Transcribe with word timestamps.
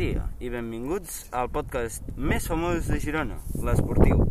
Dia 0.00 0.22
i 0.40 0.48
benvinguts 0.48 1.26
al 1.36 1.50
podcast 1.52 2.06
més 2.16 2.46
famós 2.48 2.86
de 2.88 2.96
Girona, 3.02 3.34
l'Esportiu. 3.60 4.22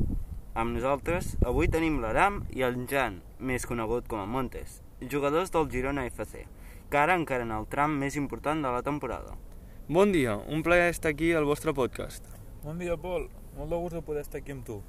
Amb 0.57 0.73
nosaltres 0.73 1.35
avui 1.45 1.69
tenim 1.69 1.99
l'Aram 2.01 2.39
i 2.57 2.63
el 2.65 2.79
Jan, 2.89 3.19
més 3.37 3.67
conegut 3.69 4.07
com 4.09 4.17
a 4.17 4.25
Montes, 4.25 4.79
jugadors 5.11 5.53
del 5.53 5.69
Girona 5.69 6.07
FC, 6.09 6.41
que 6.89 6.97
ara 6.97 7.19
encara 7.21 7.45
en 7.45 7.53
el 7.53 7.69
tram 7.69 7.99
més 8.01 8.17
important 8.17 8.65
de 8.65 8.73
la 8.73 8.81
temporada. 8.81 9.37
Bon 9.85 10.09
dia, 10.09 10.39
un 10.49 10.65
plaer 10.65 10.89
estar 10.89 11.13
aquí 11.13 11.35
al 11.37 11.45
vostre 11.45 11.77
podcast. 11.77 12.25
Bon 12.65 12.81
dia, 12.81 12.97
Pol. 12.97 13.29
Molt 13.53 13.69
de 13.69 13.83
gust 13.85 14.01
de 14.01 14.05
poder 14.09 14.25
estar 14.25 14.41
aquí 14.41 14.57
amb 14.57 14.65
tu. 14.65 14.81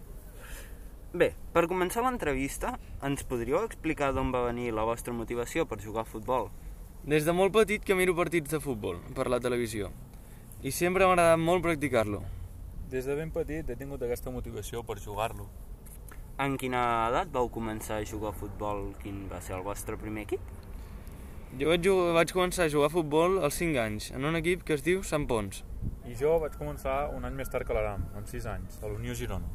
Bé, 1.12 1.34
per 1.52 1.68
començar 1.68 2.08
l'entrevista, 2.08 2.78
ens 3.04 3.28
podríeu 3.28 3.66
explicar 3.66 4.14
d'on 4.16 4.32
va 4.32 4.46
venir 4.48 4.72
la 4.72 4.88
vostra 4.88 5.12
motivació 5.12 5.68
per 5.68 5.84
jugar 5.84 6.08
a 6.08 6.12
futbol? 6.16 6.48
Des 7.04 7.28
de 7.28 7.36
molt 7.36 7.52
petit 7.52 7.84
que 7.84 7.98
miro 7.98 8.16
partits 8.16 8.56
de 8.56 8.64
futbol 8.64 9.04
per 9.12 9.28
la 9.28 9.44
televisió 9.44 9.92
i 10.62 10.70
sempre 10.70 11.06
m'ha 11.06 11.14
agradat 11.14 11.40
molt 11.40 11.62
practicar-lo. 11.64 12.20
Des 12.92 13.06
de 13.08 13.14
ben 13.16 13.30
petit 13.32 13.68
he 13.70 13.76
tingut 13.80 14.02
aquesta 14.04 14.32
motivació 14.34 14.82
per 14.84 14.98
jugar-lo. 15.00 15.46
En 16.40 16.56
quina 16.60 16.80
edat 17.08 17.30
vau 17.32 17.48
començar 17.52 18.00
a 18.00 18.04
jugar 18.04 18.34
a 18.34 18.36
futbol? 18.36 18.90
Quin 19.00 19.22
va 19.30 19.40
ser 19.40 19.54
el 19.56 19.62
vostre 19.64 19.96
primer 20.00 20.26
equip? 20.26 20.42
Jo 21.58 21.70
vaig, 21.72 21.80
jugar, 21.84 22.12
vaig 22.18 22.32
començar 22.36 22.66
a 22.66 22.72
jugar 22.72 22.90
a 22.90 22.92
futbol 22.92 23.38
als 23.40 23.56
5 23.60 23.80
anys, 23.80 24.10
en 24.12 24.24
un 24.28 24.36
equip 24.36 24.62
que 24.66 24.76
es 24.76 24.84
diu 24.84 25.00
Sant 25.02 25.24
Pons. 25.30 25.62
I 26.04 26.16
jo 26.20 26.36
vaig 26.42 26.58
començar 26.60 27.08
un 27.16 27.24
any 27.24 27.34
més 27.40 27.48
tard 27.48 27.66
que 27.66 27.74
l'Aram, 27.76 28.04
amb 28.16 28.28
6 28.28 28.46
anys, 28.52 28.76
a 28.82 28.90
l'Unió 28.90 29.16
Girona. 29.16 29.48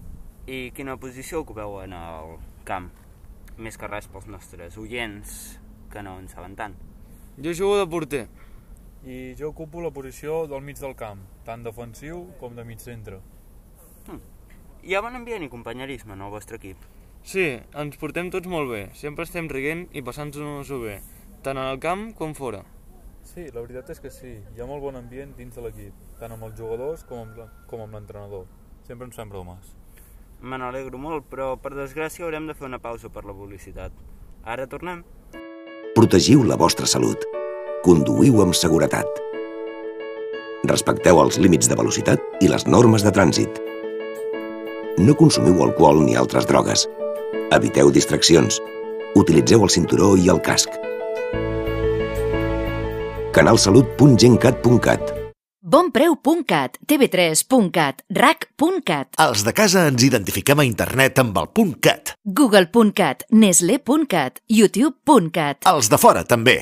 I 0.49 0.71
quina 0.75 0.97
posició 1.01 1.43
ocupeu 1.45 1.79
en 1.83 1.93
el 1.97 2.35
camp? 2.65 2.89
Més 3.57 3.77
que 3.77 3.87
res 3.87 4.09
pels 4.11 4.25
nostres 4.27 4.77
oients, 4.81 5.37
que 5.93 6.03
no 6.03 6.17
en 6.19 6.27
saben 6.33 6.57
tant. 6.57 6.75
Jo 7.37 7.53
jugo 7.53 7.77
de 7.77 7.87
porter. 7.89 8.25
I 9.05 9.35
jo 9.37 9.51
ocupo 9.51 9.83
la 9.85 9.91
posició 9.93 10.47
del 10.49 10.63
mig 10.65 10.79
del 10.81 10.95
camp, 10.97 11.19
tant 11.45 11.61
defensiu 11.61 12.23
com 12.39 12.55
de 12.57 12.63
mig 12.65 12.79
centre. 12.81 13.19
Hi 14.81 14.95
ha 14.95 15.01
bon 15.05 15.13
ambient 15.17 15.45
i 15.45 15.49
companyerisme 15.49 16.15
en 16.17 16.23
el 16.25 16.31
vostre 16.33 16.57
equip? 16.57 16.81
Sí, 17.25 17.45
ens 17.77 17.99
portem 18.01 18.31
tots 18.33 18.49
molt 18.49 18.71
bé, 18.71 18.81
sempre 18.97 19.27
estem 19.29 19.45
riguent 19.49 19.85
i 19.93 20.01
passant-nos-ho 20.05 20.79
bé, 20.81 20.95
tant 21.45 21.61
en 21.61 21.69
el 21.69 21.81
camp 21.81 22.07
com 22.17 22.33
fora. 22.33 22.63
Sí, 23.25 23.45
la 23.53 23.61
veritat 23.61 23.93
és 23.93 24.01
que 24.01 24.13
sí, 24.13 24.33
hi 24.41 24.61
ha 24.61 24.69
molt 24.69 24.81
bon 24.81 24.97
ambient 24.97 25.37
dins 25.37 25.53
de 25.53 25.61
l'equip, 25.61 26.01
tant 26.17 26.33
amb 26.33 26.49
els 26.49 26.57
jugadors 26.57 27.05
com 27.05 27.21
amb, 27.27 27.39
com 27.69 27.85
amb 27.85 27.97
l'entrenador. 27.97 28.49
Sempre 28.89 29.05
ens 29.09 29.17
fem 29.21 29.29
bromes. 29.29 29.73
Me 30.41 30.57
n'alegro 30.57 30.97
molt, 31.01 31.29
però 31.29 31.53
per 31.61 31.75
desgràcia 31.77 32.25
haurem 32.25 32.49
de 32.49 32.57
fer 32.57 32.65
una 32.65 32.81
pausa 32.81 33.13
per 33.13 33.25
la 33.25 33.37
publicitat. 33.37 33.93
Ara 34.45 34.65
tornem. 34.69 35.05
Protegiu 35.93 36.45
la 36.45 36.57
vostra 36.57 36.89
salut. 36.89 37.25
Conduïu 37.85 38.39
amb 38.41 38.55
seguretat. 38.57 39.19
Respecteu 40.65 41.19
els 41.21 41.35
límits 41.37 41.67
de 41.69 41.75
velocitat 41.77 42.41
i 42.41 42.47
les 42.49 42.63
normes 42.65 43.03
de 43.05 43.11
trànsit. 43.13 43.59
No 45.05 45.13
consumiu 45.19 45.61
alcohol 45.61 46.01
ni 46.01 46.15
altres 46.17 46.47
drogues. 46.49 46.87
Eviteu 47.53 47.91
distraccions. 47.93 48.57
Utilitzeu 49.21 49.61
el 49.67 49.69
cinturó 49.69 50.15
i 50.17 50.31
el 50.33 50.41
casc. 50.41 50.81
canalsalut.gencat.cat 53.35 55.11
Bonpreu.cat, 55.65 56.77
tv3.cat, 56.87 58.03
rac.cat, 58.09 59.09
Els 59.19 59.43
de 59.43 59.53
casa 59.57 59.87
ens 59.89 60.05
identifiquem 60.07 60.61
a 60.61 60.65
internet 60.65 61.19
amb 61.19 61.37
el 61.41 61.49
.cat. 61.81 62.15
google.cat, 62.23 63.27
nestle.cat, 63.31 64.41
youtube.cat. 64.47 65.65
Els 65.65 65.89
de 65.89 65.97
fora 65.97 66.23
també. 66.23 66.59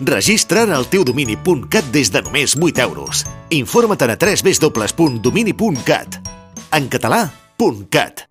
Registra't 0.00 0.70
al 0.70 0.86
teu 0.86 1.04
domini 1.04 1.36
.cat 1.70 1.84
des 1.90 2.12
de 2.12 2.22
només 2.22 2.56
8 2.56 2.78
euros. 2.84 3.24
Informa't 3.50 4.02
a 4.02 4.16
www.domini.cat. 4.16 6.20
En 6.70 6.88
català, 6.88 7.32
.cat. 7.90 8.28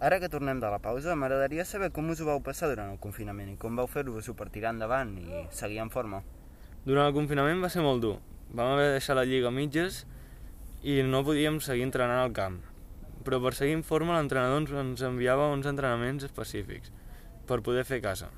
Ara 0.00 0.16
que 0.16 0.30
tornem 0.32 0.56
de 0.56 0.68
la 0.72 0.78
pausa, 0.80 1.12
m'agradaria 1.12 1.64
saber 1.68 1.90
com 1.92 2.06
us 2.08 2.22
ho 2.22 2.26
vau 2.26 2.38
passar 2.40 2.70
durant 2.70 2.88
el 2.88 3.00
confinament 3.04 3.50
i 3.52 3.56
com 3.60 3.76
vau 3.76 3.84
fer-vos-ho 3.84 4.32
per 4.32 4.46
tirar 4.48 4.70
endavant 4.72 5.10
i 5.20 5.42
seguir 5.52 5.82
en 5.82 5.90
forma. 5.92 6.22
Durant 6.86 7.10
el 7.10 7.12
confinament 7.12 7.60
va 7.60 7.68
ser 7.68 7.82
molt 7.84 8.00
dur. 8.00 8.14
Vam 8.48 8.72
haver 8.72 8.86
de 8.86 8.94
deixar 8.94 9.18
la 9.18 9.26
lliga 9.28 9.50
a 9.50 9.52
mitges 9.52 10.06
i 10.80 11.02
no 11.04 11.20
podíem 11.26 11.58
seguir 11.60 11.84
entrenant 11.84 12.22
al 12.22 12.32
camp. 12.32 12.62
Però 13.26 13.42
per 13.44 13.52
seguir 13.58 13.74
en 13.76 13.84
forma 13.84 14.16
l'entrenador 14.16 14.80
ens, 14.80 15.02
enviava 15.04 15.50
uns 15.52 15.68
entrenaments 15.68 16.24
específics 16.24 16.88
per 17.46 17.60
poder 17.60 17.84
fer 17.84 18.00
casa. 18.00 18.30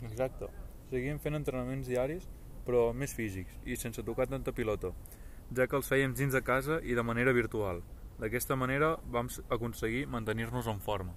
Exacte. 0.00 0.48
Seguim 0.88 1.20
fent 1.20 1.36
entrenaments 1.36 1.92
diaris, 1.92 2.24
però 2.64 2.86
més 2.96 3.12
físics 3.12 3.52
i 3.68 3.76
sense 3.76 4.00
tocar 4.06 4.30
tanta 4.32 4.56
pilota, 4.56 4.94
ja 5.52 5.68
que 5.68 5.76
els 5.76 5.92
fèiem 5.92 6.16
dins 6.16 6.32
de 6.32 6.40
casa 6.40 6.80
i 6.80 6.96
de 6.96 7.04
manera 7.04 7.36
virtual. 7.36 7.84
D'aquesta 8.16 8.56
manera 8.56 8.94
vam 9.12 9.28
aconseguir 9.52 10.06
mantenir-nos 10.08 10.68
en 10.72 10.78
forma. 10.80 11.12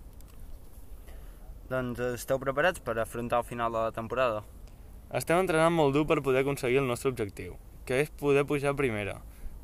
Doncs 1.70 2.02
esteu 2.16 2.40
preparats 2.42 2.82
per 2.84 2.98
afrontar 3.00 3.40
el 3.40 3.48
final 3.48 3.72
de 3.72 3.84
la 3.86 3.94
temporada? 3.96 4.42
Estem 5.16 5.40
entrenant 5.40 5.74
molt 5.74 5.96
dur 5.96 6.04
per 6.10 6.20
poder 6.26 6.42
aconseguir 6.44 6.82
el 6.82 6.90
nostre 6.90 7.12
objectiu, 7.14 7.56
que 7.86 8.02
és 8.04 8.12
poder 8.12 8.44
pujar 8.50 8.74
a 8.74 8.78
primera, 8.78 9.16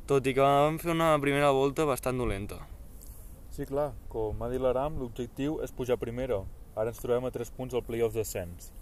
tot 0.06 0.26
i 0.26 0.32
que 0.34 0.42
vam 0.42 0.80
fer 0.82 0.94
una 0.94 1.12
primera 1.22 1.52
volta 1.54 1.84
bastant 1.84 2.18
dolenta. 2.18 2.62
Sí, 3.50 3.66
clar, 3.68 3.92
com 4.12 4.42
ha 4.42 4.48
dit 4.52 4.60
l'Aram, 4.60 4.98
l'objectiu 5.00 5.60
és 5.64 5.72
pujar 5.72 5.96
a 5.96 6.02
primera. 6.02 6.42
Ara 6.76 6.92
ens 6.92 7.00
trobem 7.00 7.24
a 7.24 7.32
3 7.32 7.52
punts 7.56 7.74
al 7.74 7.84
playoff 7.86 8.16
descens. 8.16 8.72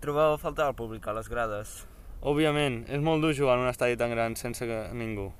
Trobeu 0.00 0.32
a 0.32 0.40
faltar 0.40 0.70
el 0.70 0.78
públic 0.78 1.04
a 1.08 1.12
les 1.16 1.28
grades? 1.28 1.74
Òbviament, 2.20 2.86
és 2.88 3.02
molt 3.04 3.20
dur 3.20 3.34
jugar 3.36 3.58
en 3.58 3.66
un 3.66 3.72
estadi 3.72 3.98
tan 4.00 4.14
gran 4.14 4.36
sense 4.36 4.64
que 4.64 4.78
ningú. 4.96 5.30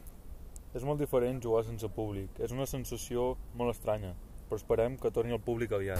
És 0.70 0.84
molt 0.86 1.00
diferent 1.03 1.41
jugar 1.42 1.64
sense 1.66 1.88
públic. 1.91 2.28
És 2.38 2.53
una 2.54 2.62
sensació 2.62 3.32
molt 3.58 3.72
estranya, 3.72 4.12
però 4.47 4.58
esperem 4.60 4.92
que 5.03 5.10
torni 5.10 5.34
el 5.34 5.41
públic 5.42 5.72
aviat. 5.75 5.98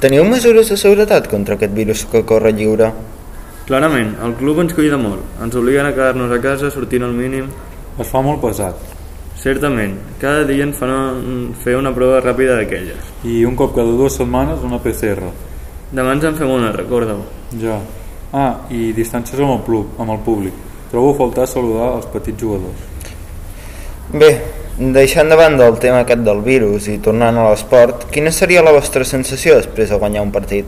Teniu 0.00 0.24
mesures 0.24 0.70
de 0.72 0.78
seguretat 0.80 1.28
contra 1.28 1.58
aquest 1.58 1.74
virus 1.76 2.06
que 2.08 2.22
corre 2.24 2.54
lliure? 2.56 2.88
Clarament, 3.68 4.14
el 4.24 4.32
club 4.40 4.62
ens 4.62 4.72
cuida 4.72 4.96
molt. 4.96 5.28
Ens 5.44 5.60
obliguen 5.60 5.90
a 5.90 5.92
quedar-nos 5.92 6.32
a 6.32 6.40
casa 6.40 6.72
sortint 6.72 7.04
al 7.04 7.12
mínim. 7.12 7.52
Es 8.00 8.08
fa 8.08 8.24
molt 8.24 8.40
pesat. 8.46 8.80
Certament, 9.44 9.98
cada 10.24 10.48
dia 10.48 10.64
ens 10.64 10.80
fan 10.80 11.52
fer 11.60 11.76
una 11.76 11.92
prova 11.92 12.24
ràpida 12.24 12.56
d'aquelles. 12.56 13.12
I 13.28 13.42
un 13.44 13.60
cop 13.60 13.76
cada 13.76 13.92
dues 13.92 14.16
setmanes 14.16 14.64
una 14.64 14.80
PCR. 14.80 15.28
Demà 15.92 16.16
ens 16.16 16.24
en 16.32 16.40
fem 16.40 16.48
una, 16.48 16.72
recorda-ho. 16.72 17.28
Ja. 17.60 17.82
Ah, 18.32 18.52
i 18.72 18.94
distàncies 18.96 19.36
amb 19.36 19.58
el 19.60 19.64
club, 19.68 20.00
amb 20.00 20.16
el 20.16 20.24
públic. 20.24 20.64
Trobo 20.88 21.12
a 21.12 21.22
faltar 21.24 21.50
saludar 21.50 21.98
els 22.00 22.08
petits 22.16 22.40
jugadors. 22.40 22.95
Bé, 24.06 24.28
deixant 24.78 25.26
de 25.26 25.34
banda 25.34 25.66
el 25.66 25.80
tema 25.82 26.04
aquest 26.04 26.20
del 26.22 26.38
virus 26.46 26.84
i 26.86 27.00
tornant 27.02 27.40
a 27.42 27.48
l'esport, 27.48 28.04
quina 28.14 28.30
seria 28.30 28.62
la 28.62 28.70
vostra 28.70 29.02
sensació 29.02 29.56
després 29.58 29.90
de 29.90 29.96
guanyar 29.98 30.22
un 30.22 30.30
partit? 30.30 30.66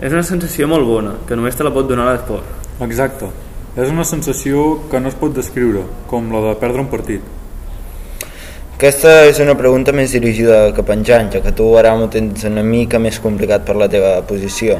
És 0.00 0.08
una 0.08 0.22
sensació 0.24 0.64
molt 0.70 0.88
bona, 0.88 1.12
que 1.28 1.36
només 1.36 1.56
te 1.56 1.66
la 1.66 1.72
pot 1.74 1.84
donar 1.88 2.06
l'esport. 2.08 2.48
Exacte. 2.86 3.28
És 3.76 3.92
una 3.92 4.06
sensació 4.08 4.62
que 4.88 5.00
no 5.04 5.12
es 5.12 5.18
pot 5.20 5.34
descriure, 5.36 5.82
com 6.08 6.30
la 6.32 6.40
de 6.46 6.54
perdre 6.62 6.80
un 6.80 6.88
partit. 6.88 7.26
Aquesta 8.76 9.12
és 9.28 9.36
una 9.44 9.56
pregunta 9.56 9.92
més 9.92 10.16
dirigida 10.16 10.72
cap 10.76 10.88
en 10.94 11.04
Jan, 11.04 11.28
ja 11.32 11.42
que 11.44 11.52
tu 11.52 11.66
ara 11.76 11.92
ho 11.92 12.08
tens 12.12 12.44
una 12.48 12.64
mica 12.64 12.96
més 12.96 13.20
complicat 13.20 13.68
per 13.68 13.76
la 13.76 13.90
teva 13.92 14.14
posició. 14.24 14.78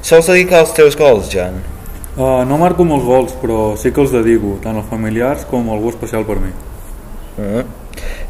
Sols 0.00 0.32
dedicar 0.32 0.62
els 0.64 0.72
teus 0.76 0.96
gols, 0.96 1.28
Jan? 1.32 1.60
Uh, 2.16 2.40
no 2.48 2.56
marco 2.56 2.88
molts 2.88 3.04
gols, 3.04 3.36
però 3.40 3.76
sí 3.76 3.92
que 3.92 4.00
els 4.00 4.16
dedico, 4.16 4.56
tant 4.64 4.80
als 4.80 4.88
familiars 4.88 5.44
com 5.52 5.68
a 5.68 5.76
algú 5.76 5.92
especial 5.92 6.24
per 6.24 6.40
mi. 6.40 6.56
Mm. 7.38 7.64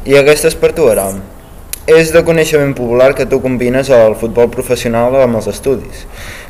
I 0.05 0.15
aquesta 0.19 0.47
és 0.51 0.55
per 0.55 0.71
tu, 0.77 0.87
Aram. 0.91 1.19
És 1.89 2.13
de 2.13 2.21
coneixement 2.25 2.71
popular 2.77 3.11
que 3.17 3.25
tu 3.25 3.41
combines 3.41 3.89
el 3.89 4.15
futbol 4.21 4.49
professional 4.53 5.15
amb 5.23 5.39
els 5.41 5.49
estudis. 5.49 6.05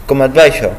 Com 0.07 0.23
et 0.25 0.35
va 0.35 0.49
això? 0.49 0.73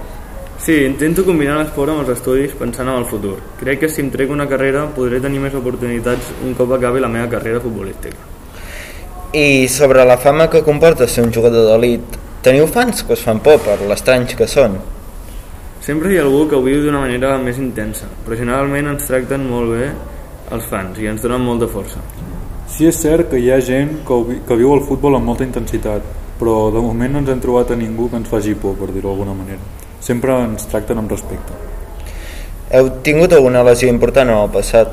Sí, 0.60 0.74
intento 0.84 1.24
combinar 1.24 1.56
l'esport 1.56 1.88
amb 1.88 2.02
els 2.02 2.12
estudis 2.18 2.52
pensant 2.58 2.90
en 2.90 2.98
el 3.00 3.06
futur. 3.08 3.38
Crec 3.62 3.80
que 3.80 3.88
si 3.88 4.02
em 4.04 4.10
trec 4.12 4.28
una 4.28 4.44
carrera 4.50 4.84
podré 4.92 5.22
tenir 5.24 5.40
més 5.40 5.56
oportunitats 5.56 6.34
un 6.44 6.52
cop 6.58 6.74
acabi 6.76 7.00
la 7.00 7.08
meva 7.08 7.30
carrera 7.32 7.62
futbolística. 7.64 8.28
I 9.32 9.68
sobre 9.72 10.04
la 10.04 10.18
fama 10.20 10.50
que 10.52 10.60
comporta 10.66 11.08
ser 11.08 11.24
un 11.24 11.32
jugador 11.32 11.70
d'elit, 11.70 12.18
teniu 12.44 12.68
fans 12.68 13.00
que 13.06 13.16
us 13.16 13.24
fan 13.24 13.40
por 13.40 13.62
per 13.64 13.78
l'estranys 13.88 14.36
que 14.36 14.48
són? 14.50 14.76
Sempre 15.80 16.12
hi 16.12 16.18
ha 16.20 16.26
algú 16.26 16.44
que 16.50 16.58
ho 16.58 16.62
viu 16.66 16.82
d'una 16.84 17.00
manera 17.06 17.38
més 17.40 17.56
intensa, 17.56 18.10
però 18.26 18.36
generalment 18.36 18.92
ens 18.92 19.08
tracten 19.08 19.48
molt 19.48 19.72
bé 19.78 19.86
els 20.50 20.70
fans 20.70 20.98
i 20.98 21.10
ens 21.10 21.22
donen 21.22 21.44
molta 21.46 21.68
força. 21.70 22.02
Sí 22.70 22.86
és 22.86 22.98
cert 23.02 23.30
que 23.30 23.38
hi 23.38 23.50
ha 23.50 23.60
gent 23.60 24.00
que, 24.06 24.40
que 24.46 24.58
viu 24.58 24.74
el 24.74 24.84
futbol 24.86 25.18
amb 25.18 25.26
molta 25.26 25.46
intensitat, 25.46 26.06
però 26.40 26.70
de 26.74 26.80
moment 26.80 27.12
no 27.12 27.22
ens 27.24 27.30
hem 27.30 27.42
trobat 27.42 27.74
a 27.74 27.78
ningú 27.78 28.08
que 28.10 28.20
ens 28.20 28.30
faci 28.30 28.54
por, 28.54 28.78
per 28.78 28.92
dir-ho 28.94 29.08
d'alguna 29.10 29.36
manera. 29.36 29.80
sempre 30.00 30.32
ens 30.44 30.66
tracten 30.66 30.98
amb 30.98 31.12
respecte. 31.12 31.56
Heu 32.72 32.88
tingut 33.04 33.32
alguna 33.36 33.62
lesió 33.66 33.90
important 33.92 34.30
en 34.30 34.38
el 34.42 34.52
passat? 34.54 34.92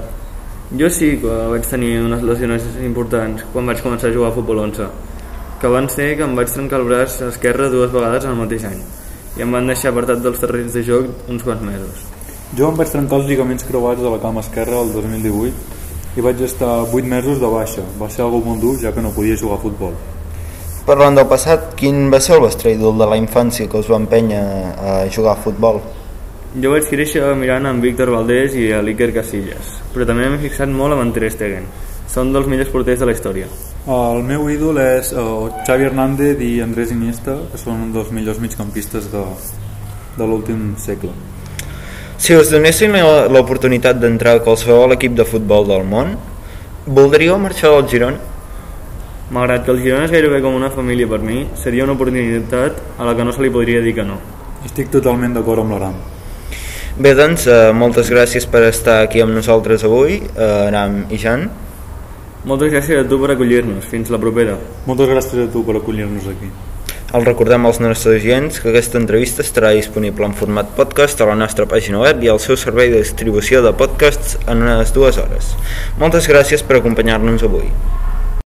Jo 0.78 0.90
sí 0.92 1.14
que 1.22 1.36
vaig 1.54 1.68
tenir 1.70 1.94
unes 2.04 2.26
lesions 2.28 2.66
importants 2.84 3.46
quan 3.54 3.70
vaig 3.72 3.82
començar 3.86 4.10
a 4.10 4.16
jugar 4.16 4.34
a 4.34 4.36
futbol 4.36 4.60
11, 4.66 4.90
que 5.62 5.72
van 5.72 5.88
ser 5.90 6.10
que 6.18 6.28
em 6.28 6.36
vaig 6.36 6.52
trencar 6.52 6.82
el 6.82 6.90
braç 6.90 7.22
esquerre 7.30 7.72
dues 7.72 7.94
vegades 7.94 8.26
en 8.26 8.36
el 8.36 8.42
mateix 8.44 8.68
any 8.68 8.84
i 9.38 9.46
em 9.46 9.54
van 9.54 9.70
deixar 9.70 9.94
apartat 9.94 10.24
dels 10.26 10.42
terrenys 10.42 10.74
de 10.74 10.84
joc 10.84 11.30
uns 11.30 11.46
quants 11.46 11.64
mesos. 11.64 12.17
Jo 12.56 12.70
em 12.72 12.78
vaig 12.80 12.88
trencar 12.88 13.18
els 13.20 13.28
lligaments 13.28 13.66
creuats 13.68 14.00
de 14.00 14.12
la 14.12 14.20
cama 14.24 14.40
esquerra 14.40 14.80
el 14.80 14.94
2018 14.94 15.76
i 16.16 16.24
vaig 16.24 16.40
estar 16.46 16.70
8 16.86 17.04
mesos 17.04 17.42
de 17.42 17.50
baixa. 17.52 17.84
Va 18.00 18.08
ser 18.10 18.24
algo 18.24 18.40
molt 18.46 18.62
dur 18.64 18.78
ja 18.80 18.94
que 18.96 19.04
no 19.04 19.12
podia 19.12 19.36
jugar 19.36 19.58
a 19.58 19.64
futbol. 19.66 19.98
Parlant 20.88 21.20
del 21.20 21.28
passat, 21.28 21.74
quin 21.76 22.08
va 22.14 22.22
ser 22.24 22.38
el 22.38 22.46
vostre 22.46 22.72
ídol 22.72 22.96
de 22.98 23.06
la 23.12 23.18
infància 23.20 23.68
que 23.68 23.82
us 23.82 23.90
va 23.92 24.00
empènyer 24.00 24.40
a 24.80 24.94
jugar 25.12 25.34
a 25.36 25.44
futbol? 25.44 25.82
Jo 26.64 26.72
vaig 26.72 26.88
créixer 26.88 27.28
mirant 27.36 27.68
amb 27.68 27.84
Víctor 27.84 28.14
Valdés 28.16 28.56
i 28.56 28.70
a 28.72 28.80
l'Iker 28.82 29.12
Casillas, 29.18 29.76
però 29.92 30.08
també 30.08 30.30
m'he 30.32 30.40
fixat 30.48 30.72
molt 30.72 30.96
en 30.96 31.12
Ter 31.12 31.28
Stegen. 31.36 31.68
Són 32.08 32.32
dels 32.32 32.48
millors 32.48 32.72
porters 32.72 33.04
de 33.04 33.10
la 33.10 33.18
història. 33.18 33.50
El 33.92 34.24
meu 34.24 34.48
ídol 34.50 34.80
és 34.80 35.12
uh, 35.12 35.52
Xavi 35.68 35.90
Hernández 35.90 36.40
i 36.40 36.62
Andrés 36.64 36.96
Iniesta, 36.96 37.36
que 37.52 37.60
són 37.60 37.84
un 37.90 37.92
dels 37.92 38.14
millors 38.16 38.40
migcampistes 38.40 39.12
de, 39.12 39.26
de 40.16 40.30
l'últim 40.32 40.72
segle. 40.80 41.12
Si 42.18 42.34
us 42.36 42.50
donessin 42.50 42.92
la- 42.94 43.28
l'oportunitat 43.28 44.00
d'entrar 44.02 44.36
a 44.38 44.40
qualsevol 44.44 44.92
equip 44.94 45.14
de 45.16 45.24
futbol 45.26 45.68
del 45.68 45.84
món, 45.86 46.16
voldríeu 46.86 47.38
marxar 47.38 47.72
del 47.76 47.88
Girona? 47.88 48.18
Malgrat 49.32 49.66
que 49.66 49.72
el 49.72 49.82
Girona 49.84 50.06
és 50.06 50.12
gairebé 50.12 50.42
com 50.42 50.56
una 50.56 50.70
família 50.72 51.08
per 51.08 51.20
mi, 51.20 51.48
seria 51.56 51.84
una 51.84 51.94
oportunitat 51.94 52.74
a 52.98 53.06
la 53.06 53.16
que 53.16 53.24
no 53.24 53.32
se 53.34 53.42
li 53.42 53.50
podria 53.50 53.82
dir 53.82 53.94
que 53.94 54.04
no. 54.04 54.18
Estic 54.66 54.90
totalment 54.90 55.34
d'acord 55.36 55.60
amb 55.60 55.72
l'Aram. 55.72 55.94
Bé, 56.98 57.14
doncs, 57.14 57.46
eh, 57.48 57.72
moltes 57.74 58.10
gràcies 58.10 58.48
per 58.50 58.64
estar 58.64 59.04
aquí 59.04 59.22
amb 59.22 59.34
nosaltres 59.36 59.84
avui, 59.84 60.24
eh, 60.36 60.68
Aram 60.68 61.06
i 61.12 61.18
Jan. 61.18 61.50
Moltes 62.46 62.72
gràcies 62.72 63.06
a 63.06 63.08
tu 63.08 63.20
per 63.22 63.32
acollir-nos. 63.32 63.86
Fins 63.86 64.10
la 64.10 64.18
propera. 64.18 64.58
Moltes 64.86 65.08
gràcies 65.08 65.48
a 65.48 65.52
tu 65.52 65.64
per 65.64 65.76
acollir-nos 65.76 66.24
aquí. 66.24 66.50
El 67.16 67.24
recordem 67.24 67.64
als 67.64 67.78
nostres 67.80 68.26
oients 68.26 68.58
que 68.60 68.68
aquesta 68.68 69.00
entrevista 69.00 69.40
estarà 69.46 69.70
disponible 69.72 70.28
en 70.28 70.34
format 70.36 70.74
podcast 70.76 71.22
a 71.24 71.28
la 71.30 71.38
nostra 71.40 71.64
pàgina 71.72 72.02
web 72.02 72.26
i 72.26 72.28
al 72.34 72.42
seu 72.44 72.60
servei 72.60 72.92
de 72.92 73.00
distribució 73.00 73.62
de 73.64 73.72
podcasts 73.80 74.36
en 74.44 74.66
unes 74.66 74.92
dues 74.92 75.22
hores. 75.24 75.54
Moltes 76.04 76.28
gràcies 76.28 76.68
per 76.68 76.82
acompanyar-nos 76.82 77.48
avui. 77.48 77.72